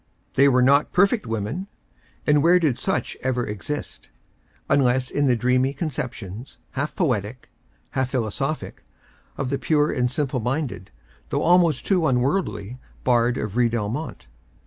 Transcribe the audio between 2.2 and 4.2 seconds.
and where did such ever exist,